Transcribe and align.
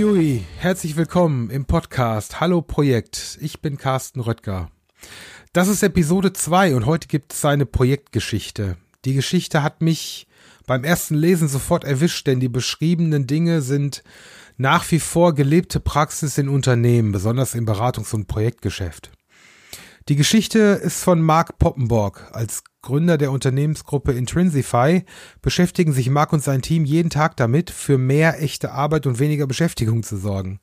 Uiuiui, 0.00 0.46
herzlich 0.56 0.96
willkommen 0.96 1.50
im 1.50 1.66
Podcast 1.66 2.40
Hallo 2.40 2.62
Projekt. 2.62 3.36
Ich 3.42 3.60
bin 3.60 3.76
Carsten 3.76 4.20
Röttger. 4.20 4.70
Das 5.52 5.68
ist 5.68 5.82
Episode 5.82 6.32
2 6.32 6.74
und 6.74 6.86
heute 6.86 7.06
gibt 7.06 7.34
es 7.34 7.44
eine 7.44 7.66
Projektgeschichte. 7.66 8.78
Die 9.04 9.12
Geschichte 9.12 9.62
hat 9.62 9.82
mich 9.82 10.26
beim 10.66 10.84
ersten 10.84 11.16
Lesen 11.16 11.48
sofort 11.48 11.84
erwischt, 11.84 12.26
denn 12.26 12.40
die 12.40 12.48
beschriebenen 12.48 13.26
Dinge 13.26 13.60
sind 13.60 14.02
nach 14.56 14.90
wie 14.90 15.00
vor 15.00 15.34
gelebte 15.34 15.80
Praxis 15.80 16.38
in 16.38 16.48
Unternehmen, 16.48 17.12
besonders 17.12 17.54
im 17.54 17.66
Beratungs- 17.66 18.14
und 18.14 18.26
Projektgeschäft. 18.26 19.10
Die 20.10 20.16
Geschichte 20.16 20.58
ist 20.58 21.04
von 21.04 21.22
Mark 21.22 21.58
Poppenborg. 21.60 22.30
Als 22.32 22.64
Gründer 22.82 23.16
der 23.16 23.30
Unternehmensgruppe 23.30 24.10
Intrinsify 24.10 25.04
beschäftigen 25.40 25.92
sich 25.92 26.10
Mark 26.10 26.32
und 26.32 26.42
sein 26.42 26.62
Team 26.62 26.84
jeden 26.84 27.10
Tag 27.10 27.36
damit, 27.36 27.70
für 27.70 27.96
mehr 27.96 28.42
echte 28.42 28.72
Arbeit 28.72 29.06
und 29.06 29.20
weniger 29.20 29.46
Beschäftigung 29.46 30.02
zu 30.02 30.16
sorgen. 30.16 30.58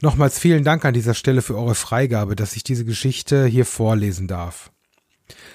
Nochmals 0.00 0.38
vielen 0.38 0.64
Dank 0.64 0.86
an 0.86 0.94
dieser 0.94 1.12
Stelle 1.12 1.42
für 1.42 1.58
eure 1.58 1.74
Freigabe, 1.74 2.36
dass 2.36 2.56
ich 2.56 2.64
diese 2.64 2.86
Geschichte 2.86 3.44
hier 3.44 3.66
vorlesen 3.66 4.28
darf. 4.28 4.70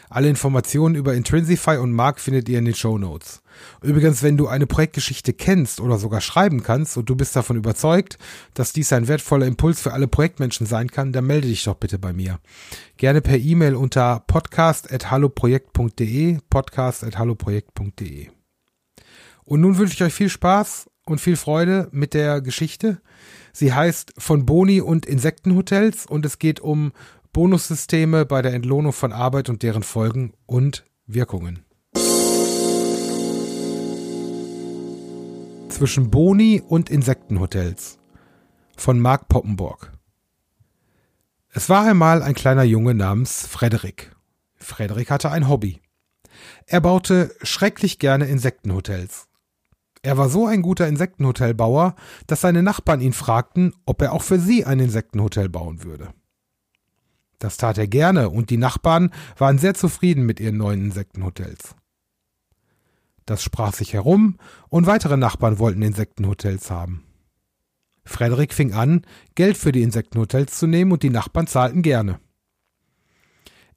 Alle 0.09 0.29
Informationen 0.29 0.95
über 0.95 1.13
Intrinsify 1.13 1.77
und 1.77 1.91
Mark 1.91 2.19
findet 2.19 2.49
ihr 2.49 2.59
in 2.59 2.65
den 2.65 2.75
Show 2.75 2.97
Notes. 2.97 3.41
Übrigens, 3.81 4.23
wenn 4.23 4.37
du 4.37 4.47
eine 4.47 4.67
Projektgeschichte 4.67 5.33
kennst 5.33 5.79
oder 5.79 5.97
sogar 5.97 6.21
schreiben 6.21 6.63
kannst 6.63 6.97
und 6.97 7.09
du 7.09 7.15
bist 7.15 7.35
davon 7.35 7.57
überzeugt, 7.57 8.17
dass 8.53 8.73
dies 8.73 8.93
ein 8.93 9.07
wertvoller 9.07 9.45
Impuls 9.45 9.81
für 9.81 9.93
alle 9.93 10.07
Projektmenschen 10.07 10.67
sein 10.67 10.89
kann, 10.89 11.11
dann 11.11 11.25
melde 11.25 11.47
dich 11.47 11.63
doch 11.63 11.75
bitte 11.75 11.99
bei 11.99 12.13
mir. 12.13 12.39
Gerne 12.97 13.21
per 13.21 13.37
E-Mail 13.37 13.75
unter 13.75 14.23
podcast.halloprojekt.de 14.27 16.39
podcast.halloprojekt.de 16.49 18.29
Und 19.43 19.61
nun 19.61 19.77
wünsche 19.77 19.93
ich 19.93 20.03
euch 20.03 20.13
viel 20.13 20.29
Spaß 20.29 20.87
und 21.05 21.21
viel 21.21 21.35
Freude 21.35 21.87
mit 21.91 22.13
der 22.13 22.41
Geschichte. 22.41 23.01
Sie 23.53 23.73
heißt 23.73 24.13
von 24.17 24.45
Boni 24.45 24.81
und 24.81 25.05
Insektenhotels 25.05 26.05
und 26.05 26.25
es 26.25 26.39
geht 26.39 26.59
um 26.59 26.91
Bonussysteme 27.35 28.25
bei 28.25 28.41
der 28.41 28.53
Entlohnung 28.53 28.93
von 28.93 29.11
Arbeit 29.11 29.49
und 29.49 29.61
deren 29.61 29.83
Folgen 29.83 30.31
und 30.45 30.85
Wirkungen. 31.05 31.65
Zwischen 35.67 36.09
Boni 36.09 36.63
und 36.65 36.89
Insektenhotels 36.89 37.99
von 38.77 39.01
Mark 39.01 39.27
Poppenborg. 39.27 39.91
Es 41.49 41.67
war 41.67 41.85
einmal 41.85 42.23
ein 42.23 42.35
kleiner 42.35 42.63
Junge 42.63 42.93
namens 42.93 43.45
Frederik. 43.45 44.15
Frederik 44.55 45.11
hatte 45.11 45.29
ein 45.29 45.49
Hobby. 45.49 45.81
Er 46.67 46.79
baute 46.79 47.35
schrecklich 47.41 47.99
gerne 47.99 48.27
Insektenhotels. 48.27 49.27
Er 50.03 50.17
war 50.17 50.29
so 50.29 50.45
ein 50.45 50.61
guter 50.61 50.87
Insektenhotelbauer, 50.87 51.97
dass 52.27 52.39
seine 52.39 52.63
Nachbarn 52.63 53.01
ihn 53.01 53.11
fragten, 53.11 53.73
ob 53.85 54.01
er 54.01 54.13
auch 54.13 54.23
für 54.23 54.39
sie 54.39 54.63
ein 54.63 54.79
Insektenhotel 54.79 55.49
bauen 55.49 55.83
würde. 55.83 56.13
Das 57.39 57.57
tat 57.57 57.77
er 57.77 57.87
gerne 57.87 58.29
und 58.29 58.49
die 58.49 58.57
Nachbarn 58.57 59.11
waren 59.37 59.57
sehr 59.57 59.73
zufrieden 59.73 60.25
mit 60.25 60.39
ihren 60.39 60.57
neuen 60.57 60.85
Insektenhotels. 60.85 61.75
Das 63.25 63.43
sprach 63.43 63.73
sich 63.73 63.93
herum 63.93 64.37
und 64.69 64.85
weitere 64.85 65.17
Nachbarn 65.17 65.59
wollten 65.59 65.81
Insektenhotels 65.81 66.69
haben. 66.69 67.03
Frederik 68.05 68.53
fing 68.53 68.73
an, 68.73 69.01
Geld 69.33 69.57
für 69.57 69.71
die 69.71 69.81
Insektenhotels 69.81 70.57
zu 70.57 70.67
nehmen 70.67 70.91
und 70.91 71.01
die 71.01 71.09
Nachbarn 71.09 71.47
zahlten 71.47 71.81
gerne. 71.81 72.19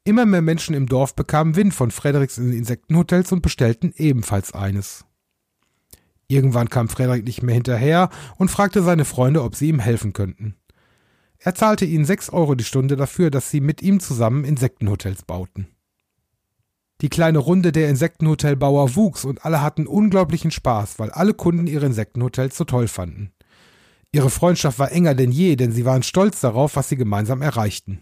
Immer 0.04 0.26
mehr 0.26 0.42
Menschen 0.42 0.74
im 0.74 0.86
Dorf 0.86 1.14
bekamen 1.14 1.56
Wind 1.56 1.74
von 1.74 1.90
Frederiks 1.90 2.38
Insektenhotels 2.38 3.32
und 3.32 3.42
bestellten 3.42 3.92
ebenfalls 3.96 4.52
eines. 4.52 5.04
Irgendwann 6.28 6.68
kam 6.68 6.90
Frederik 6.90 7.24
nicht 7.24 7.42
mehr 7.42 7.54
hinterher 7.54 8.10
und 8.36 8.50
fragte 8.50 8.82
seine 8.82 9.06
Freunde, 9.06 9.42
ob 9.42 9.56
sie 9.56 9.68
ihm 9.68 9.80
helfen 9.80 10.12
könnten. 10.12 10.56
Er 11.38 11.54
zahlte 11.54 11.84
ihnen 11.84 12.04
sechs 12.04 12.30
Euro 12.30 12.54
die 12.54 12.64
Stunde 12.64 12.96
dafür, 12.96 13.30
dass 13.30 13.50
sie 13.50 13.60
mit 13.60 13.80
ihm 13.82 14.00
zusammen 14.00 14.44
Insektenhotels 14.44 15.22
bauten. 15.22 15.68
Die 17.00 17.08
kleine 17.08 17.38
Runde 17.38 17.70
der 17.70 17.88
Insektenhotelbauer 17.88 18.96
wuchs 18.96 19.24
und 19.24 19.44
alle 19.44 19.62
hatten 19.62 19.86
unglaublichen 19.86 20.50
Spaß, 20.50 20.98
weil 20.98 21.10
alle 21.10 21.32
Kunden 21.32 21.68
ihre 21.68 21.86
Insektenhotels 21.86 22.56
so 22.56 22.64
toll 22.64 22.88
fanden. 22.88 23.32
Ihre 24.10 24.30
Freundschaft 24.30 24.80
war 24.80 24.90
enger 24.90 25.14
denn 25.14 25.30
je, 25.30 25.54
denn 25.54 25.70
sie 25.70 25.84
waren 25.84 26.02
stolz 26.02 26.40
darauf, 26.40 26.74
was 26.74 26.88
sie 26.88 26.96
gemeinsam 26.96 27.40
erreichten. 27.40 28.00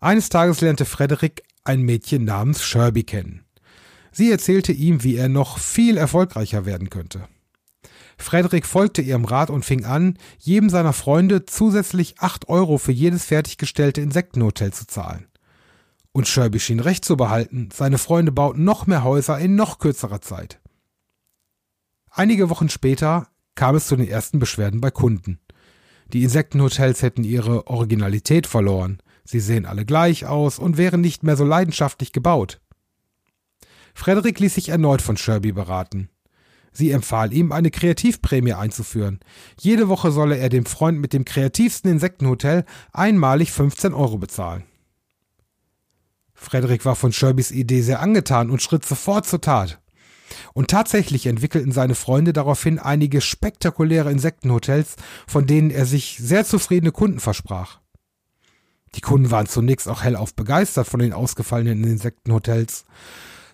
Eines 0.00 0.28
Tages 0.28 0.60
lernte 0.60 0.84
Frederik 0.84 1.42
ein 1.64 1.82
Mädchen 1.82 2.24
namens 2.24 2.62
Sherby 2.62 3.04
kennen. 3.04 3.44
Sie 4.12 4.30
erzählte 4.30 4.72
ihm, 4.72 5.02
wie 5.02 5.16
er 5.16 5.28
noch 5.28 5.58
viel 5.58 5.96
erfolgreicher 5.96 6.66
werden 6.66 6.90
könnte. 6.90 7.28
Frederik 8.18 8.66
folgte 8.66 9.00
ihrem 9.00 9.24
Rat 9.24 9.48
und 9.48 9.64
fing 9.64 9.84
an, 9.84 10.18
jedem 10.38 10.68
seiner 10.68 10.92
Freunde 10.92 11.46
zusätzlich 11.46 12.16
acht 12.18 12.48
Euro 12.48 12.76
für 12.76 12.92
jedes 12.92 13.24
fertiggestellte 13.24 14.00
Insektenhotel 14.00 14.72
zu 14.72 14.86
zahlen. 14.86 15.28
Und 16.12 16.26
Sherby 16.26 16.58
schien 16.58 16.80
recht 16.80 17.04
zu 17.04 17.16
behalten, 17.16 17.68
seine 17.72 17.96
Freunde 17.96 18.32
bauten 18.32 18.64
noch 18.64 18.86
mehr 18.86 19.04
Häuser 19.04 19.38
in 19.38 19.54
noch 19.54 19.78
kürzerer 19.78 20.20
Zeit. 20.20 20.60
Einige 22.10 22.50
Wochen 22.50 22.68
später 22.68 23.28
kam 23.54 23.76
es 23.76 23.86
zu 23.86 23.94
den 23.94 24.08
ersten 24.08 24.40
Beschwerden 24.40 24.80
bei 24.80 24.90
Kunden. 24.90 25.38
Die 26.12 26.24
Insektenhotels 26.24 27.02
hätten 27.02 27.22
ihre 27.22 27.68
Originalität 27.68 28.46
verloren, 28.46 28.98
sie 29.24 29.40
sehen 29.40 29.66
alle 29.66 29.84
gleich 29.84 30.26
aus 30.26 30.58
und 30.58 30.76
wären 30.76 31.00
nicht 31.00 31.22
mehr 31.22 31.36
so 31.36 31.44
leidenschaftlich 31.44 32.12
gebaut. 32.12 32.60
Frederik 33.94 34.40
ließ 34.40 34.54
sich 34.54 34.70
erneut 34.70 35.02
von 35.02 35.16
Sherby 35.16 35.52
beraten. 35.52 36.08
Sie 36.72 36.90
empfahl 36.90 37.32
ihm, 37.32 37.52
eine 37.52 37.70
Kreativprämie 37.70 38.52
einzuführen. 38.52 39.20
Jede 39.60 39.88
Woche 39.88 40.10
solle 40.10 40.36
er 40.36 40.48
dem 40.48 40.66
Freund 40.66 41.00
mit 41.00 41.12
dem 41.12 41.24
kreativsten 41.24 41.90
Insektenhotel 41.90 42.64
einmalig 42.92 43.52
15 43.52 43.94
Euro 43.94 44.18
bezahlen. 44.18 44.64
Frederik 46.34 46.84
war 46.84 46.94
von 46.94 47.12
Sherbys 47.12 47.50
Idee 47.50 47.82
sehr 47.82 48.00
angetan 48.00 48.50
und 48.50 48.62
schritt 48.62 48.84
sofort 48.84 49.26
zur 49.26 49.40
Tat. 49.40 49.80
Und 50.52 50.70
tatsächlich 50.70 51.26
entwickelten 51.26 51.72
seine 51.72 51.94
Freunde 51.94 52.32
daraufhin 52.32 52.78
einige 52.78 53.20
spektakuläre 53.20 54.10
Insektenhotels, 54.10 54.96
von 55.26 55.46
denen 55.46 55.70
er 55.70 55.86
sich 55.86 56.18
sehr 56.20 56.44
zufriedene 56.44 56.92
Kunden 56.92 57.20
versprach. 57.20 57.80
Die 58.94 59.00
Kunden 59.00 59.30
waren 59.30 59.46
zunächst 59.46 59.88
auch 59.88 60.02
hellauf 60.02 60.34
begeistert 60.34 60.86
von 60.86 61.00
den 61.00 61.12
ausgefallenen 61.12 61.84
Insektenhotels. 61.84 62.84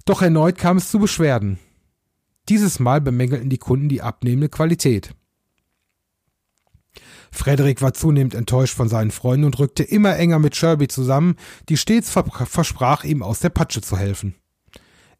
Doch 0.05 0.23
erneut 0.23 0.59
kam 0.59 0.77
es 0.77 0.91
zu 0.91 0.99
Beschwerden. 0.99 1.59
Dieses 2.49 2.79
Mal 2.79 3.01
bemängelten 3.01 3.49
die 3.49 3.59
Kunden 3.59 3.89
die 3.89 4.03
abnehmende 4.03 4.49
Qualität. 4.49 5.15
Frederik 7.33 7.83
war 7.83 7.95
zunehmend 7.95 8.35
enttäuscht 8.35 8.77
von 8.77 8.89
seinen 8.89 9.11
Freunden 9.11 9.47
und 9.47 9.59
rückte 9.59 9.83
immer 9.83 10.17
enger 10.17 10.39
mit 10.39 10.55
Sherby 10.55 10.89
zusammen, 10.89 11.37
die 11.69 11.77
stets 11.77 12.11
versprach, 12.11 13.03
ihm 13.05 13.23
aus 13.23 13.41
der 13.41 13.49
Patsche 13.49 13.81
zu 13.81 13.97
helfen. 13.97 14.35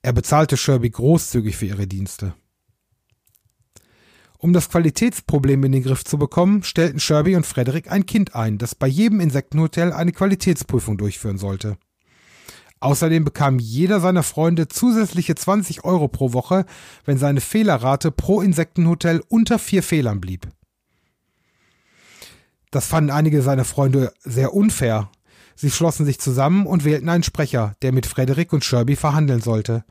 Er 0.03 0.13
bezahlte 0.13 0.57
Sherby 0.57 0.91
großzügig 0.91 1.57
für 1.57 1.67
ihre 1.67 1.87
Dienste. 1.87 2.35
Um 4.39 4.53
das 4.53 4.69
Qualitätsproblem 4.69 5.65
in 5.65 5.73
den 5.73 5.83
Griff 5.83 6.05
zu 6.05 6.19
bekommen, 6.19 6.63
stellten 6.63 7.01
Sherby 7.01 7.35
und 7.35 7.47
Frederik 7.47 7.91
ein 7.91 8.05
Kind 8.05 8.35
ein, 8.35 8.59
das 8.59 8.75
bei 8.75 8.87
jedem 8.87 9.21
Insektenhotel 9.21 9.93
eine 9.93 10.13
Qualitätsprüfung 10.13 10.99
durchführen 10.99 11.39
sollte. 11.39 11.79
Außerdem 12.85 13.25
bekam 13.25 13.59
jeder 13.59 13.99
seiner 13.99 14.23
Freunde 14.23 14.69
zusätzliche 14.69 15.35
20 15.35 15.85
Euro 15.85 16.07
pro 16.07 16.35
Woche, 16.35 16.67
wenn 17.07 17.17
seine 17.17 17.41
Fehlerrate 17.41 18.11
pro 18.11 18.43
Insektenhotel 18.43 19.23
unter 19.31 19.59
vier 19.59 19.83
Fehlern 19.83 20.21
blieb. 20.21 20.47
Das 22.71 22.87
fanden 22.87 23.11
einige 23.11 23.41
seiner 23.41 23.65
Freunde 23.65 24.13
sehr 24.21 24.53
unfair. 24.53 25.11
Sie 25.57 25.71
schlossen 25.71 26.05
sich 26.05 26.19
zusammen 26.19 26.67
und 26.67 26.85
wählten 26.85 27.09
einen 27.09 27.23
Sprecher, 27.23 27.77
der 27.83 27.93
mit 27.93 28.07
Frederik 28.07 28.53
und 28.53 28.65
Sherby 28.65 28.97
verhandeln 28.97 29.41
sollte. 29.41 29.85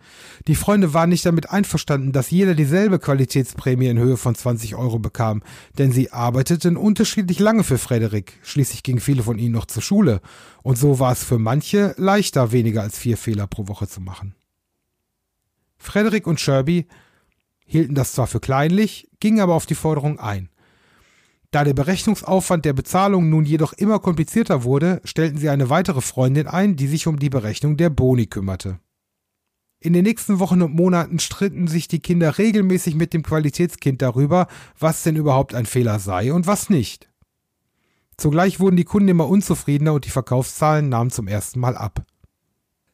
Die 0.48 0.56
Freunde 0.56 0.94
waren 0.94 1.10
nicht 1.10 1.26
damit 1.26 1.50
einverstanden, 1.50 2.12
dass 2.12 2.32
jeder 2.32 2.54
dieselbe 2.54 3.00
Qualitätsprämie 3.00 3.88
in 3.88 3.98
Höhe 3.98 4.18
von 4.18 4.36
20 4.36 4.76
Euro 4.76 5.00
bekam, 5.00 5.42
denn 5.78 5.92
sie 5.92 6.12
arbeiteten 6.12 6.78
unterschiedlich 6.78 7.40
lange 7.40 7.64
für 7.64 7.78
Frederik. 7.78 8.40
Schließlich 8.44 8.84
gingen 8.84 9.00
viele 9.00 9.24
von 9.24 9.40
ihnen 9.40 9.54
noch 9.54 9.66
zur 9.66 9.82
Schule. 9.82 10.22
Und 10.62 10.78
so 10.78 11.00
war 11.00 11.14
es 11.14 11.24
für 11.24 11.40
manche 11.40 11.94
leichter, 11.98 12.52
weniger 12.52 12.82
als 12.82 12.98
vier 12.98 13.18
Fehler 13.18 13.48
pro 13.48 13.68
Woche 13.68 13.88
zu 13.88 14.02
machen. 14.02 14.36
Frederik 15.78 16.28
und 16.28 16.40
Sherby 16.40 16.88
hielten 17.66 17.96
das 17.96 18.14
zwar 18.14 18.28
für 18.28 18.40
kleinlich, 18.40 19.10
gingen 19.20 19.40
aber 19.40 19.54
auf 19.56 19.66
die 19.66 19.76
Forderung 19.76 20.20
ein. 20.20 20.50
Da 21.54 21.64
der 21.64 21.76
Berechnungsaufwand 21.76 22.66
der 22.66 22.74
Bezahlung 22.74 23.30
nun 23.30 23.46
jedoch 23.46 23.74
immer 23.74 24.00
komplizierter 24.00 24.64
wurde, 24.64 25.02
stellten 25.04 25.38
sie 25.38 25.50
eine 25.50 25.70
weitere 25.70 26.02
Freundin 26.02 26.48
ein, 26.48 26.76
die 26.76 26.88
sich 26.88 27.06
um 27.06 27.20
die 27.20 27.30
Berechnung 27.30 27.78
der 27.78 27.92
Boni 27.92 28.26
kümmerte. 28.26 28.80
In 29.80 29.94
den 29.94 30.04
nächsten 30.04 30.40
Wochen 30.40 30.64
und 30.64 30.74
Monaten 30.74 31.20
stritten 31.20 31.68
sich 31.68 31.88
die 31.88 32.00
Kinder 32.00 32.40
regelmäßig 32.40 32.96
mit 32.96 33.14
dem 33.14 33.22
Qualitätskind 33.22 34.02
darüber, 34.02 34.48
was 34.80 35.04
denn 35.04 35.16
überhaupt 35.16 35.54
ein 35.54 35.68
Fehler 35.68 36.00
sei 36.00 36.34
und 36.34 36.48
was 36.48 36.72
nicht. 36.72 37.12
Zugleich 38.18 38.60
wurden 38.60 38.76
die 38.76 38.84
Kunden 38.84 39.10
immer 39.10 39.30
unzufriedener 39.30 39.94
und 39.94 40.06
die 40.06 40.10
Verkaufszahlen 40.10 40.90
nahmen 40.90 41.12
zum 41.12 41.28
ersten 41.28 41.60
Mal 41.60 41.78
ab. 41.78 42.04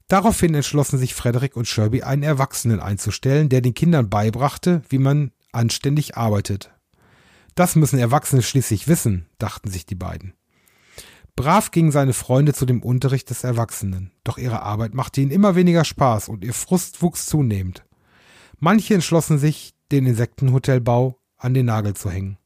Daraufhin 0.10 0.54
entschlossen 0.54 1.00
sich 1.00 1.14
Frederik 1.14 1.56
und 1.56 1.66
Sherby, 1.66 2.02
einen 2.04 2.24
Erwachsenen 2.24 2.82
einzustellen, 2.82 3.48
der 3.48 3.62
den 3.62 3.74
Kindern 3.74 4.10
beibrachte, 4.10 4.82
wie 4.90 5.00
man 5.00 5.32
anständig 5.54 6.18
arbeitet. 6.18 6.74
Das 7.60 7.76
müssen 7.76 8.00
Erwachsene 8.00 8.42
schließlich 8.42 8.88
wissen, 8.88 9.26
dachten 9.38 9.70
sich 9.70 9.86
die 9.86 9.94
beiden. 9.94 10.34
Brav 11.36 11.72
gingen 11.72 11.92
seine 11.92 12.14
Freunde 12.14 12.54
zu 12.54 12.66
dem 12.66 12.82
Unterricht 12.82 13.30
des 13.30 13.44
Erwachsenen, 13.44 14.14
doch 14.24 14.38
ihre 14.38 14.62
Arbeit 14.62 14.94
machte 14.94 15.20
ihnen 15.20 15.32
immer 15.32 15.56
weniger 15.56 15.84
Spaß 15.84 16.30
und 16.30 16.46
ihr 16.46 16.54
Frust 16.54 17.02
wuchs 17.02 17.26
zunehmend. 17.26 17.84
Manche 18.60 18.94
entschlossen 18.94 19.40
sich, 19.40 19.74
den 19.92 20.06
Insektenhotelbau 20.06 21.20
an 21.36 21.54
den 21.54 21.66
Nagel 21.66 21.96
zu 21.96 22.10
hängen. 22.10 22.38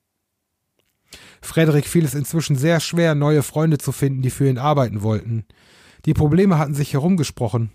Frederik 1.44 1.86
fiel 1.86 2.06
es 2.06 2.16
inzwischen 2.16 2.56
sehr 2.56 2.80
schwer, 2.80 3.14
neue 3.14 3.44
Freunde 3.44 3.78
zu 3.78 3.92
finden, 3.92 4.24
die 4.24 4.32
für 4.32 4.50
ihn 4.50 4.58
arbeiten 4.58 5.04
wollten. 5.04 5.46
Die 6.08 6.16
Probleme 6.16 6.58
hatten 6.58 6.74
sich 6.74 6.94
herumgesprochen. 6.94 7.70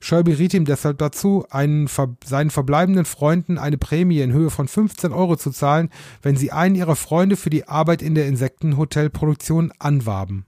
Shelby 0.00 0.32
riet 0.32 0.54
ihm 0.54 0.64
deshalb 0.64 0.98
dazu, 0.98 1.44
einen, 1.50 1.88
seinen 2.24 2.50
verbleibenden 2.50 3.04
Freunden 3.04 3.58
eine 3.58 3.78
Prämie 3.78 4.20
in 4.20 4.32
Höhe 4.32 4.50
von 4.50 4.68
15 4.68 5.12
Euro 5.12 5.36
zu 5.36 5.50
zahlen, 5.50 5.90
wenn 6.22 6.36
sie 6.36 6.52
einen 6.52 6.74
ihrer 6.74 6.96
Freunde 6.96 7.36
für 7.36 7.50
die 7.50 7.68
Arbeit 7.68 8.02
in 8.02 8.14
der 8.14 8.26
Insektenhotelproduktion 8.26 9.72
anwarben. 9.78 10.46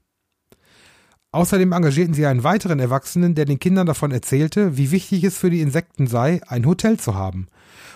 Außerdem 1.32 1.72
engagierten 1.72 2.14
sie 2.14 2.26
einen 2.26 2.44
weiteren 2.44 2.78
Erwachsenen, 2.78 3.34
der 3.34 3.44
den 3.44 3.58
Kindern 3.58 3.86
davon 3.86 4.12
erzählte, 4.12 4.76
wie 4.76 4.92
wichtig 4.92 5.24
es 5.24 5.36
für 5.36 5.50
die 5.50 5.62
Insekten 5.62 6.06
sei, 6.06 6.40
ein 6.46 6.64
Hotel 6.64 6.96
zu 7.00 7.16
haben 7.16 7.48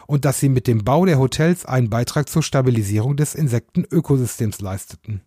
und 0.08 0.24
dass 0.24 0.40
sie 0.40 0.48
mit 0.48 0.66
dem 0.66 0.82
Bau 0.82 1.04
der 1.04 1.20
Hotels 1.20 1.64
einen 1.64 1.90
Beitrag 1.90 2.28
zur 2.28 2.42
Stabilisierung 2.42 3.16
des 3.16 3.36
Insektenökosystems 3.36 4.60
leisteten. 4.60 5.22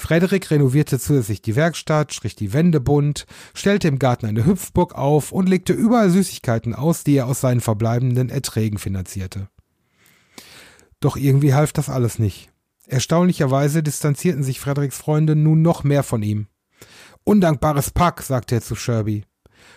Frederik 0.00 0.50
renovierte 0.50 0.98
zusätzlich 0.98 1.42
die 1.42 1.56
Werkstatt, 1.56 2.14
strich 2.14 2.34
die 2.34 2.52
Wände 2.52 2.80
bunt, 2.80 3.26
stellte 3.54 3.86
im 3.86 3.98
Garten 3.98 4.26
eine 4.26 4.46
Hüpfburg 4.46 4.94
auf 4.94 5.30
und 5.30 5.48
legte 5.48 5.74
überall 5.74 6.10
Süßigkeiten 6.10 6.74
aus, 6.74 7.04
die 7.04 7.16
er 7.16 7.26
aus 7.26 7.40
seinen 7.40 7.60
verbleibenden 7.60 8.30
Erträgen 8.30 8.78
finanzierte. 8.78 9.48
Doch 11.00 11.16
irgendwie 11.16 11.54
half 11.54 11.72
das 11.72 11.88
alles 11.88 12.18
nicht. 12.18 12.50
Erstaunlicherweise 12.86 13.82
distanzierten 13.82 14.42
sich 14.42 14.58
Frederiks 14.58 14.96
Freunde 14.96 15.36
nun 15.36 15.62
noch 15.62 15.84
mehr 15.84 16.02
von 16.02 16.22
ihm. 16.22 16.46
Undankbares 17.24 17.90
Pack, 17.90 18.22
sagte 18.22 18.56
er 18.56 18.62
zu 18.62 18.74
Sherby. 18.74 19.24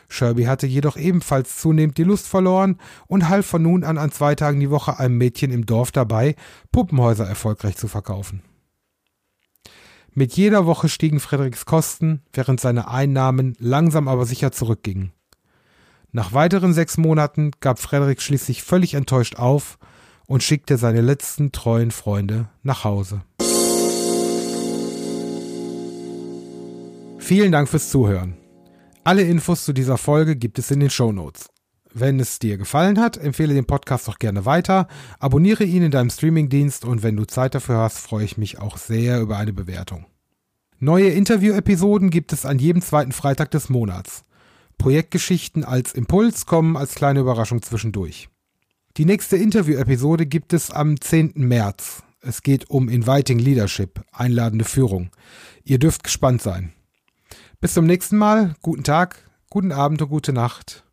Sherby 0.07 0.45
hatte 0.45 0.67
jedoch 0.67 0.95
ebenfalls 0.95 1.57
zunehmend 1.57 1.97
die 1.97 2.03
Lust 2.03 2.27
verloren 2.27 2.79
und 3.07 3.27
half 3.27 3.45
von 3.45 3.61
nun 3.61 3.83
an 3.83 3.97
an 3.97 4.11
zwei 4.11 4.35
Tagen 4.35 4.61
die 4.61 4.69
Woche 4.69 4.99
einem 4.99 5.17
Mädchen 5.17 5.51
im 5.51 5.65
Dorf 5.65 5.91
dabei, 5.91 6.35
Puppenhäuser 6.71 7.27
erfolgreich 7.27 7.75
zu 7.75 7.87
verkaufen. 7.87 8.41
Mit 10.15 10.33
jeder 10.33 10.67
Woche 10.67 10.89
stiegen 10.89 11.19
Frederiks 11.19 11.65
Kosten, 11.65 12.21
während 12.33 12.59
seine 12.59 12.87
Einnahmen 12.87 13.55
langsam 13.57 14.07
aber 14.07 14.25
sicher 14.25 14.51
zurückgingen. 14.51 15.11
Nach 16.11 16.33
weiteren 16.33 16.73
sechs 16.73 16.97
Monaten 16.97 17.49
gab 17.59 17.79
Frederik 17.79 18.21
schließlich 18.21 18.61
völlig 18.61 18.93
enttäuscht 18.93 19.37
auf 19.37 19.79
und 20.27 20.43
schickte 20.43 20.77
seine 20.77 21.01
letzten 21.01 21.51
treuen 21.51 21.89
Freunde 21.89 22.47
nach 22.61 22.83
Hause. 22.83 23.23
Vielen 27.17 27.51
Dank 27.51 27.67
fürs 27.67 27.89
Zuhören. 27.89 28.37
Alle 29.03 29.23
Infos 29.23 29.65
zu 29.65 29.73
dieser 29.73 29.97
Folge 29.97 30.35
gibt 30.35 30.59
es 30.59 30.69
in 30.69 30.79
den 30.79 30.91
Show 30.91 31.11
Notes. 31.11 31.52
Wenn 31.93 32.19
es 32.19 32.39
dir 32.39 32.57
gefallen 32.57 32.99
hat, 32.99 33.17
empfehle 33.17 33.53
den 33.53 33.65
Podcast 33.65 34.07
doch 34.07 34.17
gerne 34.17 34.45
weiter, 34.45 34.87
abonniere 35.19 35.63
ihn 35.63 35.83
in 35.83 35.91
deinem 35.91 36.09
Streamingdienst 36.09 36.85
und 36.85 37.03
wenn 37.03 37.15
du 37.15 37.25
Zeit 37.25 37.53
dafür 37.53 37.77
hast, 37.77 37.99
freue 37.99 38.25
ich 38.25 38.37
mich 38.37 38.57
auch 38.57 38.77
sehr 38.77 39.21
über 39.21 39.37
eine 39.37 39.53
Bewertung. 39.53 40.07
Neue 40.79 41.09
Interview-Episoden 41.09 42.09
gibt 42.09 42.33
es 42.33 42.45
an 42.45 42.57
jedem 42.57 42.81
zweiten 42.81 43.11
Freitag 43.11 43.51
des 43.51 43.69
Monats. 43.69 44.23
Projektgeschichten 44.79 45.63
als 45.63 45.93
Impuls 45.93 46.47
kommen 46.47 46.75
als 46.75 46.95
kleine 46.95 47.19
Überraschung 47.19 47.61
zwischendurch. 47.61 48.27
Die 48.97 49.05
nächste 49.05 49.37
Interview-Episode 49.37 50.25
gibt 50.25 50.51
es 50.51 50.71
am 50.71 50.99
10. 50.99 51.33
März. 51.35 52.03
Es 52.21 52.41
geht 52.41 52.69
um 52.69 52.89
Inviting 52.89 53.39
Leadership, 53.39 54.01
einladende 54.11 54.65
Führung. 54.65 55.11
Ihr 55.63 55.77
dürft 55.77 56.03
gespannt 56.03 56.41
sein. 56.41 56.73
Bis 57.61 57.75
zum 57.75 57.85
nächsten 57.85 58.17
Mal, 58.17 58.55
guten 58.61 58.83
Tag, 58.83 59.29
guten 59.49 59.71
Abend 59.71 60.01
und 60.01 60.09
gute 60.09 60.33
Nacht. 60.33 60.83